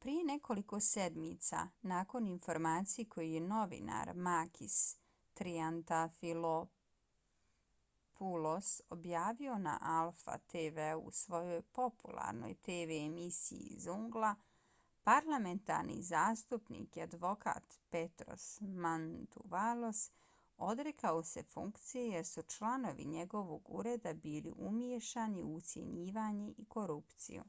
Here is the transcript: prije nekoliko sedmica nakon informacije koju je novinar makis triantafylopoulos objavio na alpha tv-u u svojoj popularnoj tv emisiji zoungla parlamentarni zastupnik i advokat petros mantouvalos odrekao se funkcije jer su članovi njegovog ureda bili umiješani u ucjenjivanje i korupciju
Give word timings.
prije 0.00 0.24
nekoliko 0.26 0.78
sedmica 0.84 1.62
nakon 1.92 2.26
informacije 2.26 3.04
koju 3.14 3.30
je 3.30 3.40
novinar 3.46 4.10
makis 4.26 4.76
triantafylopoulos 5.40 6.70
objavio 8.96 9.58
na 9.64 9.74
alpha 9.94 10.38
tv-u 10.46 11.00
u 11.00 11.10
svojoj 11.12 11.62
popularnoj 11.80 12.54
tv 12.54 12.98
emisiji 13.06 13.76
zoungla 13.88 14.34
parlamentarni 15.10 16.02
zastupnik 16.02 16.96
i 16.96 17.02
advokat 17.08 17.78
petros 17.96 18.46
mantouvalos 18.86 20.04
odrekao 20.70 21.22
se 21.22 21.42
funkcije 21.42 22.06
jer 22.08 22.26
su 22.26 22.42
članovi 22.42 23.04
njegovog 23.04 23.62
ureda 23.82 24.14
bili 24.14 24.52
umiješani 24.70 25.42
u 25.42 25.54
ucjenjivanje 25.56 26.52
i 26.58 26.64
korupciju 26.64 27.44